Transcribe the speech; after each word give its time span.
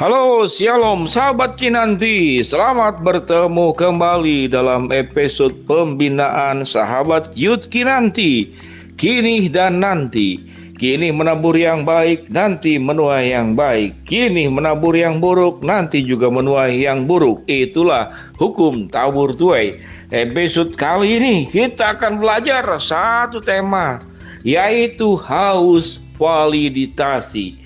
Halo, 0.00 0.48
Shalom 0.48 1.04
sahabat 1.04 1.60
Kinanti. 1.60 2.40
Selamat 2.40 3.04
bertemu 3.04 3.76
kembali 3.76 4.48
dalam 4.48 4.88
episode 4.88 5.52
pembinaan 5.68 6.64
sahabat 6.64 7.28
Youth 7.36 7.68
Kinanti. 7.68 8.48
Kini 8.96 9.52
dan 9.52 9.84
nanti. 9.84 10.40
Kini 10.80 11.12
menabur 11.12 11.52
yang 11.52 11.84
baik, 11.84 12.32
nanti 12.32 12.80
menuai 12.80 13.36
yang 13.36 13.52
baik. 13.52 13.92
Kini 14.08 14.48
menabur 14.48 14.96
yang 14.96 15.20
buruk, 15.20 15.60
nanti 15.60 16.00
juga 16.00 16.32
menuai 16.32 16.80
yang 16.80 17.04
buruk. 17.04 17.44
Itulah 17.44 18.08
hukum 18.40 18.88
tabur 18.88 19.36
tuai. 19.36 19.84
Episode 20.08 20.80
kali 20.80 21.20
ini 21.20 21.44
kita 21.44 22.00
akan 22.00 22.16
belajar 22.16 22.64
satu 22.80 23.36
tema, 23.44 24.00
yaitu 24.48 25.20
haus 25.20 26.00
validitasi. 26.16 27.60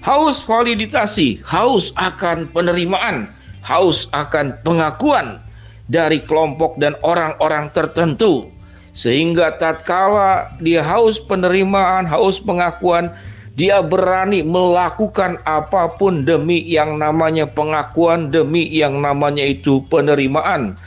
Haus 0.00 0.40
validitasi, 0.40 1.44
haus 1.44 1.92
akan 2.00 2.48
penerimaan, 2.56 3.28
haus 3.60 4.08
akan 4.16 4.56
pengakuan 4.64 5.44
dari 5.92 6.24
kelompok 6.24 6.80
dan 6.80 6.96
orang-orang 7.04 7.68
tertentu. 7.76 8.48
Sehingga 8.96 9.60
tatkala 9.60 10.56
dia 10.64 10.80
haus 10.80 11.20
penerimaan, 11.20 12.08
haus 12.08 12.40
pengakuan, 12.40 13.12
dia 13.60 13.84
berani 13.84 14.40
melakukan 14.40 15.36
apa 15.44 15.92
pun 16.00 16.24
demi 16.24 16.64
yang 16.64 16.96
namanya 16.96 17.44
pengakuan, 17.44 18.32
demi 18.32 18.64
yang 18.72 19.04
namanya 19.04 19.44
itu 19.44 19.84
penerimaan. 19.92 20.80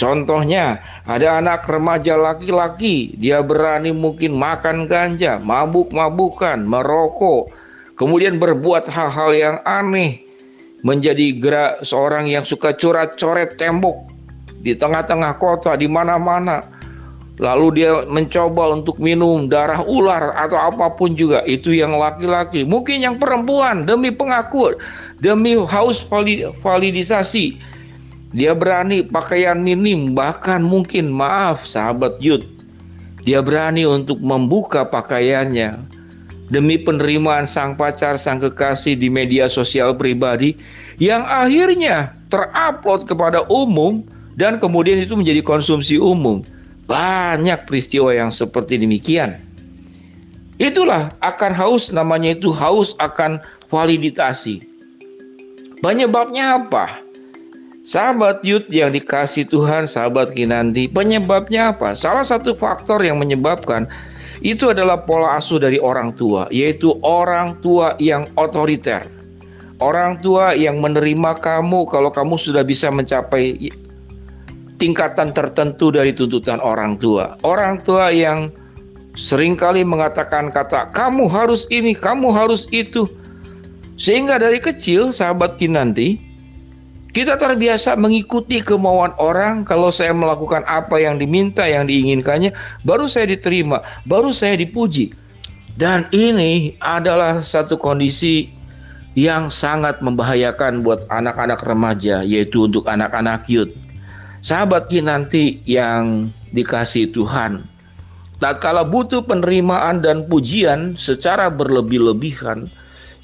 Contohnya, 0.00 0.80
ada 1.04 1.38
anak 1.38 1.68
remaja 1.68 2.16
laki-laki, 2.16 3.12
dia 3.20 3.44
berani 3.44 3.92
mungkin 3.92 4.34
makan 4.34 4.90
ganja, 4.90 5.38
mabuk-mabukan, 5.38 6.58
merokok, 6.64 7.52
kemudian 7.94 8.38
berbuat 8.38 8.90
hal-hal 8.90 9.30
yang 9.34 9.56
aneh, 9.66 10.22
menjadi 10.84 11.32
gerak 11.40 11.72
seorang 11.80 12.28
yang 12.28 12.44
suka 12.44 12.76
coret-coret 12.76 13.56
tembok 13.56 14.04
di 14.60 14.76
tengah-tengah 14.76 15.40
kota, 15.40 15.74
di 15.80 15.88
mana-mana. 15.88 16.60
Lalu 17.42 17.82
dia 17.82 18.06
mencoba 18.06 18.78
untuk 18.78 18.94
minum 19.02 19.50
darah 19.50 19.82
ular 19.82 20.30
atau 20.38 20.54
apa 20.54 20.86
pun 20.94 21.18
juga 21.18 21.42
itu 21.50 21.74
yang 21.74 21.98
laki-laki. 21.98 22.62
Mungkin 22.62 23.02
yang 23.02 23.18
perempuan 23.18 23.82
demi 23.82 24.14
pengakuan, 24.14 24.78
demi 25.18 25.58
haus 25.58 26.06
validisasi. 26.62 27.58
Dia 28.34 28.54
berani 28.54 29.02
pakaian 29.02 29.58
minim 29.58 30.14
bahkan 30.14 30.62
mungkin 30.62 31.10
maaf 31.10 31.66
sahabat 31.66 32.22
youth. 32.22 32.46
Dia 33.26 33.42
berani 33.42 33.82
untuk 33.82 34.22
membuka 34.22 34.86
pakaiannya 34.86 35.93
demi 36.52 36.76
penerimaan 36.76 37.48
sang 37.48 37.76
pacar, 37.76 38.20
sang 38.20 38.40
kekasih 38.40 38.96
di 38.98 39.08
media 39.08 39.48
sosial 39.48 39.96
pribadi 39.96 40.56
yang 41.00 41.24
akhirnya 41.24 42.12
terupload 42.28 43.08
kepada 43.08 43.46
umum 43.48 44.04
dan 44.34 44.58
kemudian 44.58 45.00
itu 45.00 45.14
menjadi 45.14 45.40
konsumsi 45.40 45.96
umum. 45.96 46.44
Banyak 46.84 47.64
peristiwa 47.64 48.12
yang 48.12 48.28
seperti 48.28 48.76
demikian. 48.76 49.40
Itulah 50.60 51.10
akan 51.24 51.56
haus 51.56 51.88
namanya 51.90 52.36
itu 52.36 52.52
haus 52.52 52.92
akan 53.00 53.40
validitasi. 53.72 54.62
Penyebabnya 55.80 56.60
apa? 56.60 57.00
Sahabat 57.84 58.40
Yud 58.40 58.64
yang 58.72 58.96
dikasih 58.96 59.44
Tuhan, 59.44 59.84
sahabat 59.84 60.32
Kinanti, 60.32 60.88
penyebabnya 60.88 61.76
apa? 61.76 61.92
Salah 61.92 62.24
satu 62.24 62.56
faktor 62.56 63.04
yang 63.04 63.20
menyebabkan 63.20 63.84
itu 64.42 64.74
adalah 64.74 65.06
pola 65.06 65.38
asuh 65.38 65.62
dari 65.62 65.78
orang 65.78 66.16
tua, 66.18 66.50
yaitu 66.50 66.96
orang 67.06 67.58
tua 67.62 67.94
yang 68.02 68.26
otoriter. 68.34 69.06
Orang 69.78 70.22
tua 70.22 70.54
yang 70.54 70.78
menerima 70.78 71.38
kamu 71.42 71.86
kalau 71.90 72.08
kamu 72.08 72.38
sudah 72.38 72.62
bisa 72.62 72.88
mencapai 72.88 73.58
tingkatan 74.78 75.34
tertentu 75.34 75.94
dari 75.94 76.14
tuntutan 76.14 76.58
orang 76.62 76.98
tua. 76.98 77.38
Orang 77.46 77.82
tua 77.82 78.10
yang 78.10 78.50
sering 79.14 79.54
kali 79.54 79.86
mengatakan 79.86 80.50
kata 80.50 80.90
kamu 80.94 81.30
harus 81.30 81.66
ini, 81.70 81.94
kamu 81.94 82.34
harus 82.34 82.66
itu. 82.74 83.06
Sehingga 83.94 84.42
dari 84.42 84.58
kecil 84.58 85.14
sahabat 85.14 85.54
kinanti 85.58 86.18
kita 87.14 87.38
terbiasa 87.38 87.94
mengikuti 87.94 88.58
kemauan 88.58 89.14
orang 89.22 89.62
kalau 89.62 89.94
saya 89.94 90.10
melakukan 90.10 90.66
apa 90.66 90.98
yang 90.98 91.22
diminta, 91.22 91.62
yang 91.62 91.86
diinginkannya, 91.86 92.50
baru 92.82 93.06
saya 93.06 93.30
diterima, 93.30 93.86
baru 94.02 94.34
saya 94.34 94.58
dipuji. 94.58 95.14
Dan 95.78 96.10
ini 96.10 96.74
adalah 96.82 97.38
satu 97.38 97.78
kondisi 97.78 98.50
yang 99.14 99.46
sangat 99.46 100.02
membahayakan 100.02 100.82
buat 100.82 101.06
anak-anak 101.06 101.62
remaja, 101.62 102.26
yaitu 102.26 102.66
untuk 102.66 102.90
anak-anak 102.90 103.46
youth. 103.46 103.70
Sahabat 104.42 104.90
nanti 104.98 105.62
yang 105.64 106.34
dikasih 106.50 107.14
Tuhan, 107.14 107.62
tatkala 108.42 108.82
butuh 108.82 109.22
penerimaan 109.22 110.02
dan 110.02 110.26
pujian 110.26 110.98
secara 110.98 111.46
berlebih-lebihan, 111.46 112.68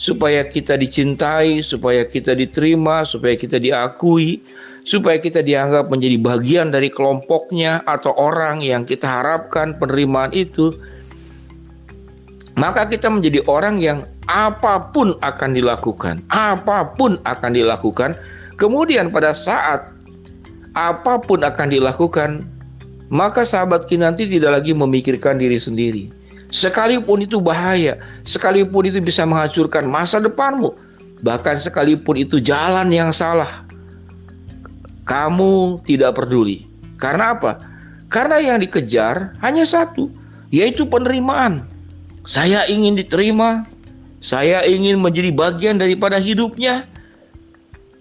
supaya 0.00 0.48
kita 0.48 0.80
dicintai, 0.80 1.60
supaya 1.60 2.08
kita 2.08 2.32
diterima, 2.32 3.04
supaya 3.04 3.36
kita 3.36 3.60
diakui, 3.60 4.40
supaya 4.80 5.20
kita 5.20 5.44
dianggap 5.44 5.92
menjadi 5.92 6.16
bagian 6.16 6.72
dari 6.72 6.88
kelompoknya 6.88 7.84
atau 7.84 8.16
orang 8.16 8.64
yang 8.64 8.88
kita 8.88 9.04
harapkan 9.04 9.76
penerimaan 9.76 10.32
itu, 10.32 10.72
maka 12.56 12.88
kita 12.88 13.12
menjadi 13.12 13.44
orang 13.44 13.76
yang 13.76 14.08
apa 14.24 14.88
pun 14.88 15.12
akan 15.20 15.52
dilakukan, 15.52 16.24
apa 16.32 16.96
pun 16.96 17.20
akan 17.28 17.52
dilakukan. 17.52 18.16
Kemudian 18.56 19.12
pada 19.12 19.36
saat 19.36 19.92
apa 20.72 21.20
pun 21.20 21.44
akan 21.44 21.68
dilakukan, 21.76 22.40
maka 23.12 23.44
sahabat 23.44 23.84
nanti 24.00 24.24
tidak 24.24 24.64
lagi 24.64 24.72
memikirkan 24.72 25.36
diri 25.36 25.60
sendiri 25.60 26.19
Sekalipun 26.50 27.22
itu 27.22 27.38
bahaya, 27.38 28.02
sekalipun 28.26 28.90
itu 28.90 28.98
bisa 28.98 29.22
menghancurkan 29.22 29.86
masa 29.86 30.18
depanmu, 30.18 30.74
bahkan 31.22 31.54
sekalipun 31.54 32.18
itu 32.18 32.42
jalan 32.42 32.90
yang 32.90 33.14
salah, 33.14 33.62
kamu 35.06 35.78
tidak 35.86 36.18
peduli. 36.18 36.66
Karena 36.98 37.38
apa? 37.38 37.62
Karena 38.10 38.42
yang 38.42 38.58
dikejar 38.58 39.38
hanya 39.38 39.62
satu, 39.62 40.10
yaitu 40.50 40.82
penerimaan. 40.90 41.70
Saya 42.26 42.66
ingin 42.66 42.98
diterima, 42.98 43.62
saya 44.18 44.66
ingin 44.66 44.98
menjadi 44.98 45.30
bagian 45.30 45.78
daripada 45.78 46.18
hidupnya. 46.18 46.84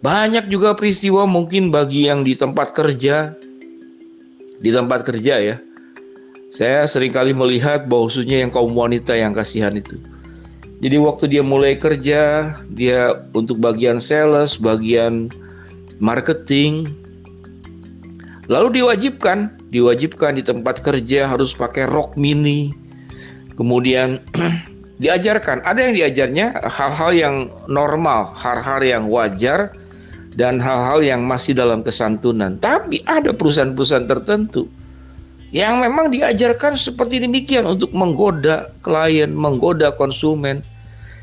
Banyak 0.02 0.50
juga 0.50 0.74
peristiwa 0.74 1.30
mungkin 1.30 1.70
bagi 1.70 2.10
yang 2.10 2.26
di 2.26 2.34
tempat 2.34 2.74
kerja, 2.74 3.36
di 4.58 4.70
tempat 4.74 5.06
kerja 5.06 5.38
ya, 5.38 5.56
saya 6.50 6.90
sering 6.90 7.14
kali 7.14 7.30
melihat 7.30 7.86
bahwa 7.86 8.10
khususnya 8.10 8.42
yang 8.42 8.50
kaum 8.50 8.74
wanita 8.74 9.14
yang 9.14 9.38
kasihan 9.38 9.78
itu. 9.78 10.02
Jadi 10.82 10.98
waktu 10.98 11.26
dia 11.30 11.44
mulai 11.46 11.78
kerja, 11.78 12.56
dia 12.74 13.14
untuk 13.38 13.62
bagian 13.62 14.02
sales, 14.02 14.58
bagian 14.58 15.30
marketing, 16.02 16.90
lalu 18.50 18.82
diwajibkan, 18.82 19.54
diwajibkan 19.70 20.40
di 20.40 20.44
tempat 20.44 20.82
kerja 20.82 21.30
harus 21.30 21.54
pakai 21.54 21.86
rok 21.86 22.18
mini. 22.18 22.74
Kemudian 23.54 24.24
diajarkan, 25.04 25.62
ada 25.68 25.86
yang 25.86 25.94
diajarnya 25.94 26.66
hal-hal 26.66 27.12
yang 27.14 27.36
normal, 27.70 28.34
hal-hal 28.34 28.82
yang 28.82 29.06
wajar, 29.12 29.76
dan 30.34 30.58
hal-hal 30.58 31.04
yang 31.04 31.28
masih 31.28 31.54
dalam 31.54 31.84
kesantunan. 31.84 32.58
Tapi 32.58 33.04
ada 33.06 33.36
perusahaan-perusahaan 33.36 34.08
tertentu 34.08 34.72
yang 35.50 35.82
memang 35.82 36.14
diajarkan 36.14 36.78
seperti 36.78 37.18
demikian 37.22 37.66
untuk 37.66 37.90
menggoda 37.90 38.70
klien, 38.86 39.34
menggoda 39.34 39.90
konsumen. 39.98 40.62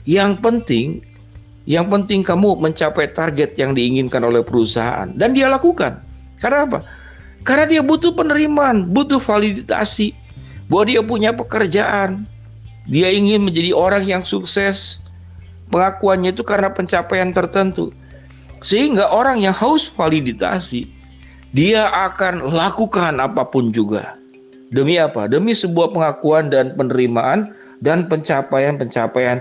Yang 0.07 0.39
penting, 0.43 0.89
yang 1.67 1.91
penting 1.91 2.23
kamu 2.23 2.59
mencapai 2.59 3.11
target 3.11 3.55
yang 3.59 3.75
diinginkan 3.75 4.23
oleh 4.23 4.43
perusahaan 4.43 5.11
dan 5.15 5.35
dia 5.35 5.51
lakukan. 5.51 5.99
Karena 6.39 6.67
apa? 6.67 6.79
Karena 7.47 7.67
dia 7.71 7.83
butuh 7.83 8.11
penerimaan, 8.15 8.91
butuh 8.91 9.23
validasi 9.23 10.11
bahwa 10.67 10.85
dia 10.91 11.03
punya 11.03 11.31
pekerjaan. 11.31 12.27
Dia 12.87 13.11
ingin 13.11 13.47
menjadi 13.47 13.75
orang 13.75 14.03
yang 14.07 14.23
sukses. 14.23 15.03
Pengakuannya 15.71 16.31
itu 16.31 16.47
karena 16.47 16.71
pencapaian 16.71 17.35
tertentu. 17.35 17.91
Sehingga 18.63 19.11
orang 19.11 19.43
yang 19.43 19.55
haus 19.55 19.91
validasi 19.91 20.96
dia 21.57 21.89
akan 21.89 22.53
lakukan 22.53 23.17
apa 23.17 23.49
pun 23.49 23.73
juga. 23.73 24.21
Demi 24.77 25.01
apa? 25.01 25.25
Demi 25.25 25.57
sebuah 25.57 25.89
pengakuan 25.97 26.53
dan 26.53 26.77
penerimaan 26.77 27.57
dan 27.81 28.05
pencapaian-pencapaian 28.13 29.41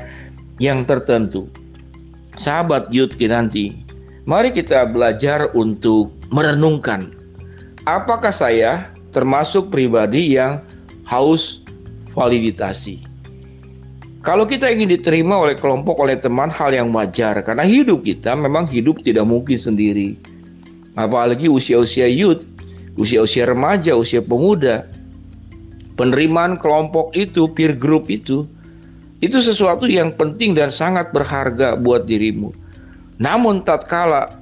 yang 0.64 0.88
tertentu. 0.88 1.52
Sahabat 2.40 2.88
Yud 2.96 3.20
Kinanti, 3.20 3.76
mari 4.24 4.56
kita 4.56 4.88
belajar 4.88 5.52
untuk 5.52 6.16
merenungkan. 6.32 7.12
Apakah 7.84 8.32
saya 8.32 8.88
termasuk 9.12 9.68
pribadi 9.68 10.40
yang 10.40 10.64
haus 11.04 11.68
validitasi? 12.16 13.04
Kalau 14.24 14.48
kita 14.48 14.72
ingin 14.72 14.88
diterima 14.88 15.38
oleh 15.38 15.54
kelompok, 15.54 16.00
oleh 16.00 16.16
teman, 16.16 16.48
hal 16.48 16.72
yang 16.72 16.96
wajar 16.96 17.44
karena 17.44 17.62
hidup 17.62 18.08
kita 18.08 18.34
memang 18.40 18.66
hidup 18.66 19.04
tidak 19.04 19.28
mungkin 19.28 19.60
sendiri. 19.60 20.16
Apalagi 20.96 21.52
usia-usia 21.52 22.08
youth, 22.08 22.44
usia-usia 22.96 23.48
remaja, 23.48 23.96
usia 23.96 24.24
pemuda. 24.24 24.88
Penerimaan 25.96 26.60
kelompok 26.60 27.16
itu, 27.16 27.48
peer 27.52 27.72
group 27.72 28.12
itu, 28.12 28.44
itu 29.24 29.40
sesuatu 29.40 29.88
yang 29.88 30.12
penting 30.12 30.52
dan 30.56 30.68
sangat 30.68 31.12
berharga 31.16 31.80
buat 31.80 32.04
dirimu. 32.04 32.52
Namun 33.16 33.64
tatkala 33.64 34.36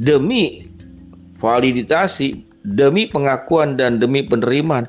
demi 0.00 0.64
validitasi, 1.40 2.40
demi 2.64 3.04
pengakuan 3.04 3.76
dan 3.76 4.00
demi 4.00 4.24
penerimaan, 4.24 4.88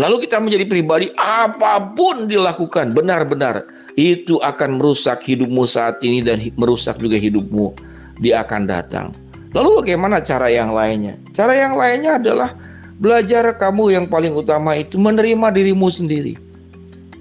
Lalu 0.00 0.24
kita 0.24 0.40
menjadi 0.40 0.64
pribadi 0.64 1.06
apa 1.20 1.92
pun 1.92 2.24
dilakukan 2.24 2.96
benar-benar 2.96 3.68
itu 4.00 4.40
akan 4.40 4.80
merusak 4.80 5.20
hidupmu 5.20 5.68
saat 5.68 6.00
ini 6.00 6.24
dan 6.24 6.40
merusak 6.56 6.96
juga 6.96 7.20
hidupmu 7.20 7.76
di 8.16 8.32
akan 8.32 8.64
datang. 8.64 9.12
Lalu 9.52 9.84
bagaimana 9.84 10.24
cara 10.24 10.48
yang 10.48 10.72
lainnya? 10.72 11.20
Cara 11.36 11.52
yang 11.52 11.76
lainnya 11.76 12.16
adalah 12.16 12.56
belajar 12.96 13.52
kamu 13.60 13.92
yang 13.92 14.06
paling 14.08 14.32
utama 14.32 14.72
itu 14.80 14.96
menerima 14.96 15.52
dirimu 15.52 15.92
sendiri. 15.92 16.40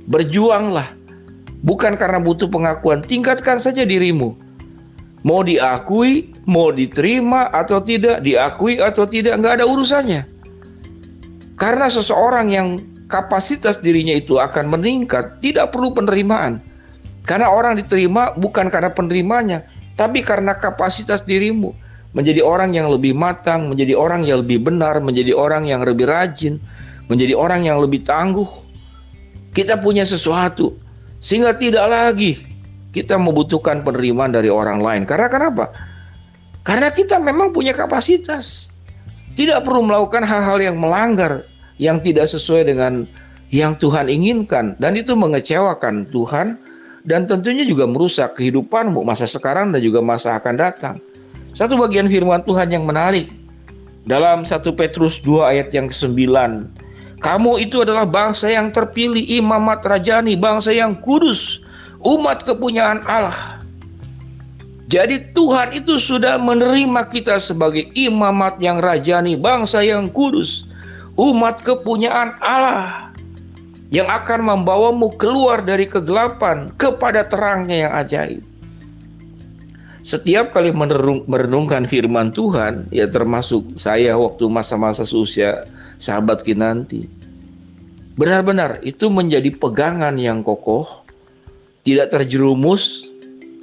Berjuanglah. 0.08 0.96
Bukan 1.62 1.94
karena 1.94 2.18
butuh 2.18 2.50
pengakuan, 2.50 3.06
tingkatkan 3.06 3.62
saja 3.62 3.86
dirimu. 3.86 4.34
Mau 5.22 5.46
diakui, 5.46 6.34
mau 6.50 6.74
diterima 6.74 7.54
atau 7.54 7.78
tidak, 7.78 8.26
diakui 8.26 8.82
atau 8.82 9.06
tidak, 9.06 9.38
nggak 9.38 9.62
ada 9.62 9.66
urusannya. 9.70 10.26
Karena 11.54 11.86
seseorang 11.86 12.50
yang 12.50 12.82
kapasitas 13.06 13.78
dirinya 13.78 14.18
itu 14.18 14.42
akan 14.42 14.74
meningkat, 14.74 15.38
tidak 15.46 15.70
perlu 15.70 15.94
penerimaan. 15.94 16.58
Karena 17.22 17.54
orang 17.54 17.78
diterima 17.78 18.34
bukan 18.34 18.74
karena 18.74 18.90
penerimanya, 18.90 19.62
tapi 19.94 20.26
karena 20.26 20.58
kapasitas 20.58 21.22
dirimu 21.22 21.78
menjadi 22.12 22.44
orang 22.44 22.76
yang 22.76 22.92
lebih 22.92 23.16
matang, 23.16 23.72
menjadi 23.72 23.96
orang 23.96 24.28
yang 24.28 24.44
lebih 24.44 24.64
benar, 24.64 25.00
menjadi 25.00 25.32
orang 25.32 25.68
yang 25.68 25.84
lebih 25.84 26.08
rajin, 26.08 26.60
menjadi 27.08 27.34
orang 27.36 27.68
yang 27.68 27.80
lebih 27.80 28.04
tangguh. 28.04 28.48
Kita 29.52 29.80
punya 29.84 30.08
sesuatu 30.08 30.76
sehingga 31.20 31.56
tidak 31.56 31.86
lagi 31.92 32.40
kita 32.96 33.20
membutuhkan 33.20 33.84
penerimaan 33.84 34.32
dari 34.32 34.48
orang 34.48 34.80
lain. 34.80 35.04
Karena 35.04 35.28
kenapa? 35.28 35.72
Karena 36.64 36.92
kita 36.92 37.20
memang 37.20 37.52
punya 37.52 37.76
kapasitas. 37.76 38.72
Tidak 39.32 39.64
perlu 39.64 39.88
melakukan 39.88 40.28
hal-hal 40.28 40.60
yang 40.60 40.76
melanggar, 40.76 41.48
yang 41.80 42.04
tidak 42.04 42.28
sesuai 42.28 42.68
dengan 42.68 43.08
yang 43.52 43.76
Tuhan 43.76 44.08
inginkan 44.08 44.80
dan 44.80 44.96
itu 44.96 45.12
mengecewakan 45.16 46.08
Tuhan 46.08 46.56
dan 47.04 47.28
tentunya 47.28 47.68
juga 47.68 47.84
merusak 47.84 48.40
kehidupanmu 48.40 49.04
masa 49.04 49.28
sekarang 49.28 49.76
dan 49.76 49.84
juga 49.84 50.00
masa 50.00 50.40
akan 50.40 50.56
datang. 50.56 50.96
Satu 51.62 51.78
bagian 51.78 52.10
firman 52.10 52.42
Tuhan 52.42 52.74
yang 52.74 52.90
menarik 52.90 53.30
dalam 54.10 54.42
1 54.42 54.66
Petrus 54.74 55.22
2 55.22 55.46
ayat 55.46 55.70
yang 55.70 55.94
ke-9. 55.94 56.26
Kamu 57.22 57.62
itu 57.62 57.86
adalah 57.86 58.10
bangsa 58.10 58.50
yang 58.50 58.74
terpilih, 58.74 59.22
imamat 59.30 59.86
rajani, 59.86 60.34
bangsa 60.34 60.74
yang 60.74 60.98
kudus, 60.98 61.62
umat 62.02 62.42
kepunyaan 62.42 63.06
Allah. 63.06 63.62
Jadi 64.90 65.22
Tuhan 65.38 65.78
itu 65.78 66.02
sudah 66.02 66.42
menerima 66.42 67.06
kita 67.14 67.38
sebagai 67.38 67.94
imamat 67.94 68.58
yang 68.58 68.82
rajani, 68.82 69.38
bangsa 69.38 69.86
yang 69.86 70.10
kudus 70.10 70.66
umat 71.14 71.62
kepunyaan 71.62 72.42
Allah 72.42 73.14
yang 73.94 74.10
akan 74.10 74.50
membawamu 74.50 75.14
keluar 75.14 75.62
dari 75.62 75.86
kegelapan 75.86 76.74
kepada 76.82 77.22
terangnya 77.30 77.86
yang 77.86 77.94
ajaib. 77.94 78.51
Setiap 80.02 80.50
kali 80.50 80.74
merenung, 80.74 81.22
merenungkan 81.30 81.86
firman 81.86 82.34
Tuhan, 82.34 82.90
ya 82.90 83.06
termasuk 83.06 83.78
saya 83.78 84.18
waktu 84.18 84.50
masa-masa 84.50 85.06
seusia 85.06 85.70
sahabat 86.02 86.42
Kinanti, 86.42 87.06
benar-benar 88.18 88.82
itu 88.82 89.14
menjadi 89.14 89.54
pegangan 89.54 90.18
yang 90.18 90.42
kokoh, 90.42 91.06
tidak 91.86 92.10
terjerumus 92.10 93.06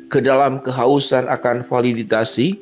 ke 0.07 0.23
dalam 0.23 0.63
kehausan 0.63 1.27
akan 1.27 1.67
validitasi, 1.67 2.55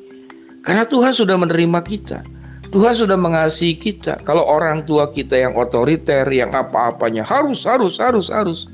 karena 0.65 0.81
Tuhan 0.81 1.13
sudah 1.13 1.37
menerima 1.37 1.79
kita. 1.85 2.25
Tuhan 2.67 2.91
sudah 2.99 3.15
mengasihi 3.15 3.79
kita. 3.79 4.19
Kalau 4.27 4.43
orang 4.43 4.83
tua 4.83 5.07
kita 5.07 5.39
yang 5.39 5.55
otoriter, 5.55 6.27
yang 6.27 6.51
apa-apanya 6.51 7.23
harus, 7.23 7.63
harus, 7.63 7.95
harus, 7.95 8.27
harus. 8.27 8.67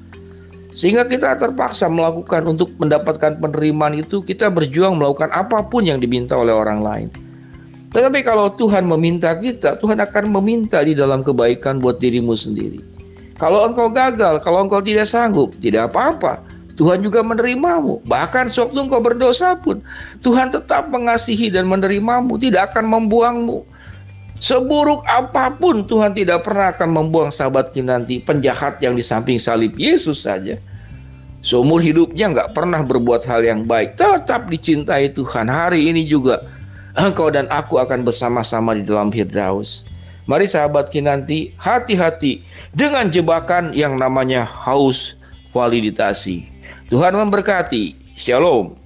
Sehingga 0.74 1.06
kita 1.06 1.38
terpaksa 1.38 1.86
melakukan 1.86 2.50
untuk 2.50 2.74
mendapatkan 2.82 3.38
penerimaan 3.38 3.94
itu, 3.94 4.26
kita 4.26 4.50
berjuang 4.50 4.98
melakukan 4.98 5.30
apa 5.30 5.62
pun 5.70 5.86
yang 5.86 6.02
diminta 6.02 6.34
oleh 6.34 6.54
orang 6.54 6.82
lain. 6.82 7.08
Tetapi 7.94 8.26
kalau 8.26 8.50
Tuhan 8.58 8.90
meminta 8.90 9.38
kita, 9.38 9.78
Tuhan 9.78 10.02
akan 10.02 10.34
meminta 10.34 10.82
di 10.82 10.98
dalam 10.98 11.22
kebaikan 11.22 11.78
buat 11.78 12.02
dirimu 12.02 12.34
sendiri. 12.34 12.82
Kalau 13.38 13.70
engkau 13.70 13.94
gagal, 13.94 14.42
kalau 14.42 14.66
engkau 14.66 14.82
tidak 14.82 15.06
sanggup, 15.06 15.54
tidak 15.62 15.94
apa-apa. 15.94 16.42
Tuhan 16.74 17.06
juga 17.06 17.22
menerimamu. 17.22 18.02
Bahkan 18.10 18.50
sewaktu 18.50 18.90
engkau 18.90 18.98
berdosa 18.98 19.54
pun, 19.54 19.86
Tuhan 20.26 20.50
tetap 20.50 20.90
mengasihi 20.90 21.54
dan 21.54 21.70
menerimamu, 21.70 22.34
tidak 22.42 22.74
akan 22.74 22.90
membuangmu. 22.90 23.62
Seburuk 24.44 25.08
apa 25.08 25.56
pun 25.56 25.88
Tuhan 25.88 26.12
tidak 26.12 26.44
pernah 26.44 26.76
akan 26.76 26.92
membuang 26.92 27.32
sahabat 27.32 27.72
nanti 27.80 28.20
penjahat 28.20 28.76
yang 28.84 29.00
di 29.00 29.00
samping 29.00 29.40
salib 29.40 29.72
Yesus 29.80 30.28
saja. 30.28 30.60
Seumur 31.40 31.80
hidupnya 31.80 32.28
nggak 32.28 32.52
pernah 32.52 32.84
berbuat 32.84 33.24
hal 33.24 33.48
yang 33.48 33.64
baik, 33.64 33.96
tetap 33.96 34.52
dicintai 34.52 35.16
Tuhan. 35.16 35.48
Hari 35.48 35.88
ini 35.88 36.04
juga 36.04 36.44
engkau 37.00 37.32
dan 37.32 37.48
aku 37.48 37.80
akan 37.80 38.04
bersama-sama 38.04 38.76
di 38.76 38.84
dalam 38.84 39.16
Firdaus. 39.16 39.88
Mari 40.28 40.44
sahabat 40.44 40.92
kinanti 40.92 41.56
hati-hati 41.56 42.44
dengan 42.76 43.08
jebakan 43.08 43.72
yang 43.72 43.96
namanya 43.96 44.44
haus 44.44 45.16
validitasi. 45.56 46.52
Tuhan 46.92 47.16
memberkati. 47.16 47.96
Shalom. 48.20 48.83